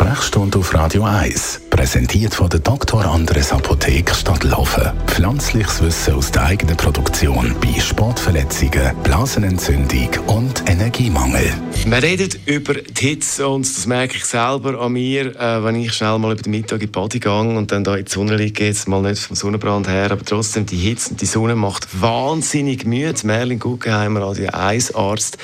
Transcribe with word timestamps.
Sprechstunde 0.00 0.58
auf 0.58 0.72
Radio 0.72 1.04
1, 1.04 1.60
präsentiert 1.68 2.34
von 2.34 2.48
der 2.48 2.60
Dr. 2.60 3.04
Andres 3.04 3.52
Apotheke 3.52 4.14
Stadtlaufen. 4.14 4.92
Pflanzliches 5.06 5.82
Wissen 5.82 6.14
aus 6.14 6.32
der 6.32 6.44
eigenen 6.44 6.74
Produktion 6.78 7.54
bei 7.60 7.78
Sportverletzungen, 7.78 8.96
Blasenentzündung 9.02 10.08
und 10.26 10.66
Energiemangel. 10.66 11.52
Wir 11.84 12.02
reden 12.02 12.30
über 12.46 12.76
die 12.76 13.08
Hitze 13.08 13.46
und 13.46 13.66
das 13.66 13.86
merke 13.86 14.16
ich 14.16 14.24
selber 14.24 14.80
an 14.80 14.92
mir, 14.92 15.38
äh, 15.38 15.62
wenn 15.62 15.74
ich 15.74 15.92
schnell 15.92 16.18
mal 16.18 16.32
über 16.32 16.40
den 16.40 16.52
Mittag 16.52 16.80
in 16.80 16.80
die 16.80 16.86
Body 16.86 17.20
gehe 17.20 17.38
und 17.38 17.70
dann 17.70 17.84
da 17.84 17.94
in 17.94 18.06
die 18.06 18.10
Sonne 18.10 18.36
liege, 18.36 18.64
jetzt 18.64 18.88
mal 18.88 19.02
nicht 19.02 19.20
vom 19.20 19.36
Sonnenbrand 19.36 19.86
her, 19.86 20.10
aber 20.12 20.24
trotzdem 20.24 20.64
die 20.64 20.78
Hitze 20.78 21.10
und 21.10 21.20
die 21.20 21.26
Sonne 21.26 21.56
macht 21.56 22.00
wahnsinnig 22.00 22.86
müde. 22.86 23.20
Merlin 23.24 23.58
Guggenheimer, 23.58 24.22
Radio 24.22 24.48
1 24.48 24.94
Arzt. 24.94 25.36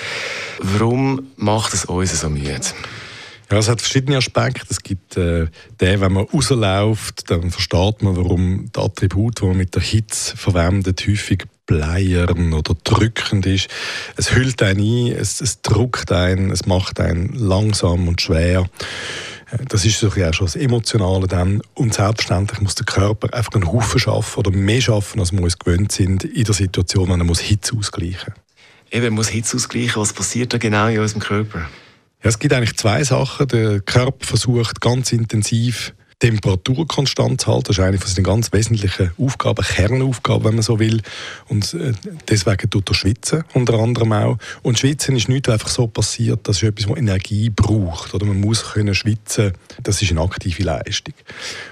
Warum 0.60 1.26
macht 1.36 1.74
es 1.74 1.84
uns 1.84 2.18
so 2.18 2.30
müde? 2.30 2.62
Ja, 3.50 3.58
es 3.58 3.68
hat 3.68 3.80
verschiedene 3.80 4.16
Aspekte. 4.16 4.66
Es 4.70 4.82
gibt 4.82 5.16
äh, 5.16 5.46
den, 5.80 6.00
wenn 6.00 6.12
man 6.12 6.24
rausläuft, 6.24 7.30
dann 7.30 7.50
versteht 7.50 8.02
man, 8.02 8.16
warum 8.16 8.70
die 8.74 8.80
Attribut, 8.80 9.40
die 9.40 9.44
man 9.44 9.56
mit 9.56 9.74
der 9.74 9.82
Hitze 9.82 10.36
verwendet, 10.36 11.06
häufig 11.06 11.44
bleiern 11.64 12.52
oder 12.52 12.74
drückend 12.82 13.46
ist. 13.46 13.68
Es 14.16 14.34
hüllt 14.34 14.62
einen 14.62 14.80
ein, 14.80 15.12
es, 15.12 15.40
es 15.40 15.62
druckt 15.62 16.10
einen, 16.10 16.50
es 16.50 16.66
macht 16.66 16.98
einen 17.00 17.34
langsam 17.34 18.08
und 18.08 18.20
schwer. 18.20 18.68
Das 19.68 19.84
ist 19.84 20.02
auch 20.02 20.12
schon 20.32 20.46
das 20.46 20.56
Emotionale 20.56 21.28
dann. 21.28 21.62
Und 21.74 21.94
selbstverständlich 21.94 22.60
muss 22.60 22.74
der 22.74 22.86
Körper 22.86 23.32
einfach 23.32 23.52
einen 23.54 23.70
Haufen 23.70 24.00
schaffen 24.00 24.40
oder 24.40 24.50
mehr 24.50 24.80
schaffen, 24.80 25.20
als 25.20 25.32
wir 25.32 25.40
uns 25.40 25.58
gewöhnt 25.58 25.92
sind 25.92 26.24
in 26.24 26.44
der 26.44 26.54
Situation, 26.54 27.08
wenn 27.08 27.20
er 27.20 27.24
muss 27.24 27.40
Hitze 27.40 27.76
ausgleichen 27.76 28.34
muss. 28.34 28.92
Eben, 28.92 29.14
muss 29.14 29.28
Hitze 29.28 29.56
ausgleichen. 29.56 30.02
Was 30.02 30.12
passiert 30.12 30.52
da 30.52 30.58
genau 30.58 30.88
in 30.88 30.98
unserem 30.98 31.22
Körper? 31.22 31.68
Es 32.26 32.40
gibt 32.40 32.52
eigentlich 32.54 32.76
zwei 32.76 33.04
Sachen. 33.04 33.46
Der 33.48 33.80
Körper 33.80 34.26
versucht 34.26 34.80
ganz 34.80 35.12
intensiv 35.12 35.94
Temperatur 36.18 36.88
konstant 36.88 37.42
zu 37.42 37.52
halten. 37.52 37.64
Das 37.68 37.76
ist 37.78 37.84
eine 37.84 37.98
von 37.98 38.08
seinen 38.08 38.24
ganz 38.24 38.50
wesentlichen 38.50 39.10
Aufgaben, 39.18 39.62
Kernaufgaben, 39.62 40.44
wenn 40.44 40.54
man 40.54 40.62
so 40.62 40.78
will. 40.78 41.02
Und 41.48 41.74
äh, 41.74 41.92
deswegen 42.28 42.70
tut 42.70 42.88
er 42.88 42.94
schwitzen, 42.94 43.44
unter 43.52 43.74
anderem 43.74 44.12
auch. 44.12 44.38
Und 44.62 44.78
Schwitzen 44.78 45.14
ist 45.16 45.28
nicht 45.28 45.46
einfach 45.50 45.68
so 45.68 45.86
passiert, 45.86 46.40
das 46.48 46.56
ist 46.56 46.62
etwas, 46.62 46.88
was 46.88 46.96
Energie 46.96 47.50
braucht. 47.50 48.14
Oder 48.14 48.24
man 48.24 48.40
muss 48.40 48.64
können 48.64 48.94
schwitzen, 48.94 49.52
das 49.82 50.00
ist 50.00 50.10
eine 50.10 50.22
aktive 50.22 50.62
Leistung. 50.62 51.14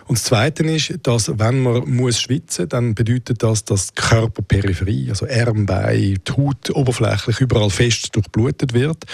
Und 0.06 0.18
das 0.18 0.24
Zweite 0.24 0.62
ist, 0.64 0.92
dass 1.02 1.38
wenn 1.38 1.62
man 1.62 1.88
muss 1.88 2.20
schwitzen, 2.20 2.68
dann 2.68 2.94
bedeutet 2.94 3.42
das, 3.42 3.64
dass 3.64 3.88
die 3.88 3.94
Körperperipherie, 3.94 5.08
also 5.08 5.26
Arm, 5.26 5.64
Bein, 5.64 6.18
die 6.28 6.32
Haut 6.32 6.68
oberflächlich 6.70 7.40
überall 7.40 7.70
fest 7.70 8.14
durchblutet 8.14 8.74
wird. 8.74 9.04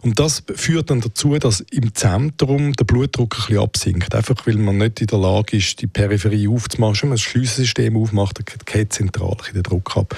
Und 0.00 0.18
das 0.18 0.42
führt 0.54 0.88
dann 0.88 1.02
dazu, 1.02 1.38
dass 1.38 1.60
im 1.70 1.94
Zentrum 1.94 2.72
der 2.72 2.84
Blutdruck 2.84 3.36
ein 3.36 3.40
bisschen 3.40 3.58
absinkt. 3.58 4.14
Einfach 4.14 4.46
weil 4.46 4.56
man 4.56 4.69
nicht 4.72 5.00
in 5.00 5.06
der 5.06 5.18
Lage 5.18 5.56
ist, 5.56 5.80
die 5.80 5.86
Peripherie 5.86 6.48
aufzumachen. 6.48 7.02
Wenn 7.02 7.08
man 7.10 7.16
das 7.16 7.22
Schliessensystem 7.22 7.96
aufmacht, 7.96 8.38
dann 8.38 8.44
geht 8.64 8.92
zentral 8.92 9.36
den 9.54 9.62
Druck 9.62 9.96
ab. 9.96 10.16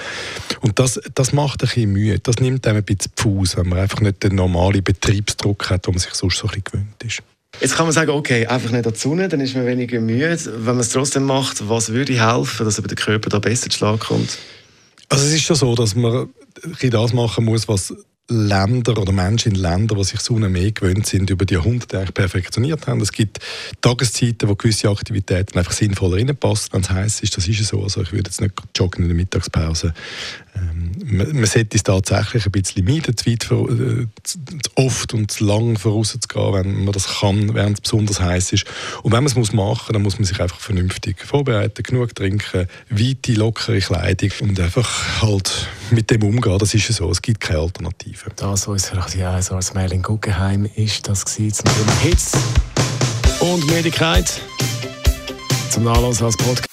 Und 0.61 0.79
das, 0.79 0.99
das 1.15 1.33
macht 1.33 1.61
ein 1.61 1.67
bisschen 1.67 1.91
Mühe. 1.91 2.19
Das 2.19 2.37
nimmt 2.37 2.65
einem 2.67 2.77
ein 2.77 2.83
bisschen 2.83 3.11
Fuß, 3.15 3.57
wenn 3.57 3.69
man 3.69 3.79
einfach 3.79 4.01
nicht 4.01 4.23
den 4.23 4.35
normalen 4.35 4.83
Betriebsdruck 4.83 5.69
hat, 5.69 5.87
den 5.87 5.93
man 5.93 5.99
sich 5.99 6.13
sonst 6.13 6.37
so 6.37 6.47
ein 6.47 6.49
bisschen 6.49 6.63
gewöhnt 6.63 7.03
ist. 7.03 7.23
Jetzt 7.61 7.75
kann 7.75 7.85
man 7.85 7.93
sagen, 7.93 8.09
okay, 8.11 8.47
einfach 8.47 8.71
nicht 8.71 8.85
an 8.85 8.93
die 8.93 8.99
Sonne, 8.99 9.29
dann 9.29 9.39
ist 9.39 9.55
man 9.55 9.65
weniger 9.65 9.99
müde. 9.99 10.37
Wenn 10.45 10.65
man 10.65 10.79
es 10.79 10.89
trotzdem 10.89 11.23
macht, 11.23 11.69
was 11.69 11.89
würde 11.89 12.13
helfen, 12.13 12.65
dass 12.65 12.75
der 12.75 12.95
Körper 12.95 13.29
da 13.29 13.39
besser 13.39 13.69
zu 13.69 13.77
Schlag 13.77 13.99
kommt? 13.99 14.37
Also 15.09 15.25
es 15.25 15.33
ist 15.33 15.43
schon 15.43 15.55
so, 15.55 15.75
dass 15.75 15.95
man 15.95 16.29
das 16.81 17.13
machen 17.13 17.45
muss, 17.45 17.67
was 17.67 17.93
Länder 18.29 18.97
oder 18.97 19.11
Menschen 19.11 19.53
in 19.53 19.59
Ländern, 19.59 19.97
die 19.97 20.03
sich 20.05 20.21
Sonne 20.21 20.47
mehr 20.47 20.71
gewöhnt 20.71 21.05
sind, 21.05 21.29
über 21.29 21.45
die 21.45 21.55
Jahrhunderte 21.55 22.11
perfektioniert 22.13 22.87
haben. 22.87 23.01
Es 23.01 23.11
gibt 23.11 23.39
Tageszeiten, 23.81 24.47
wo 24.47 24.55
gewisse 24.55 24.89
Aktivitäten 24.89 25.57
einfach 25.59 25.73
sinnvoller 25.73 26.17
reinpassen, 26.17 26.71
wenn 26.71 26.81
es 26.81 26.89
heiß 26.89 27.21
ist. 27.21 27.35
Das 27.35 27.47
ist 27.47 27.59
ja 27.59 27.65
so. 27.65 27.83
Also 27.83 28.01
ich 28.01 28.13
würde 28.13 28.29
jetzt 28.29 28.39
nicht 28.39 28.53
joggen 28.77 29.03
in 29.03 29.09
der 29.09 29.17
Mittagspause. 29.17 29.93
Ähm, 30.55 30.91
man, 31.05 31.35
man 31.35 31.45
sollte 31.45 31.75
es 31.75 31.83
tatsächlich 31.83 32.45
ein 32.45 32.51
bisschen 32.51 32.85
meiden, 32.85 33.17
zu, 33.17 33.25
weit 33.25 33.43
äh, 33.45 34.07
zu, 34.23 34.39
zu 34.39 34.71
oft 34.75 35.13
und 35.13 35.31
zu 35.31 35.45
lang 35.45 35.77
vorauszugehen, 35.77 36.53
wenn 36.53 36.83
man 36.83 36.93
das 36.93 37.19
kann, 37.19 37.53
während 37.53 37.77
es 37.77 37.81
besonders 37.81 38.19
heiß 38.19 38.53
ist. 38.53 38.65
Und 39.01 39.11
wenn 39.11 39.23
man 39.23 39.27
es 39.27 39.35
muss 39.35 39.53
machen, 39.53 39.93
dann 39.93 40.01
muss 40.01 40.17
man 40.17 40.25
sich 40.25 40.39
einfach 40.39 40.59
vernünftig 40.59 41.23
vorbereiten, 41.25 41.83
genug 41.83 42.13
trinken, 42.15 42.67
weite, 42.89 43.33
lockere 43.33 43.79
Kleidung 43.79 44.31
und 44.41 44.59
einfach 44.59 45.21
halt 45.21 45.67
mit 45.91 46.11
dem 46.11 46.23
umgehen. 46.23 46.57
Das 46.59 46.73
ist 46.73 46.87
ja 46.87 46.93
so. 46.93 47.09
Es 47.09 47.21
gibt 47.21 47.41
keine 47.41 47.59
Alternative. 47.59 48.31
Das, 48.35 48.67
was 48.67 48.67
unser 48.67 48.97
Radio 48.97 49.27
1 49.29 49.51
als 49.51 49.73
Mail 49.73 49.91
in 49.93 50.01
Guggenheim 50.01 50.69
ist, 50.75 51.07
das 51.07 51.25
war 51.25 51.49
zum 51.49 51.65
Thema 51.65 51.99
Hits 52.01 52.31
und 53.39 53.65
Müdigkeit. 53.67 54.41
Zum 55.69 55.83
Nachlassen 55.85 56.25
als 56.25 56.37
Podcast. 56.37 56.72